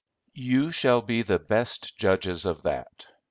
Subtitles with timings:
[0.33, 3.05] You shall be the best judges of that.